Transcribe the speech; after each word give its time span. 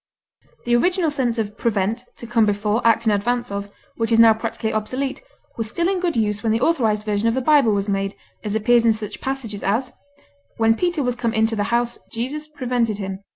The 0.65 0.75
original 0.75 1.11
sense 1.11 1.37
of 1.37 1.55
prevent, 1.59 2.05
to 2.17 2.25
come 2.25 2.47
before, 2.47 2.81
act 2.83 3.05
in 3.05 3.11
advance 3.11 3.51
of, 3.51 3.69
which 3.97 4.11
is 4.11 4.19
now 4.19 4.33
practically 4.33 4.73
obsolete, 4.73 5.21
was 5.57 5.69
still 5.69 5.87
in 5.87 5.99
good 5.99 6.15
use 6.17 6.41
when 6.41 6.51
the 6.51 6.59
authorized 6.59 7.03
version 7.03 7.27
of 7.27 7.35
the 7.35 7.39
Bible 7.39 7.75
was 7.75 7.87
made, 7.87 8.15
as 8.43 8.55
appears 8.55 8.83
in 8.83 8.93
such 8.93 9.21
passages 9.21 9.61
as, 9.61 9.93
"When 10.57 10.73
Peter 10.73 11.03
was 11.03 11.15
come 11.15 11.35
into 11.35 11.55
the 11.55 11.65
house, 11.65 11.99
Jesus 12.11 12.47
prevented 12.47 12.97
him" 12.97 13.17
(_i. 13.17 13.23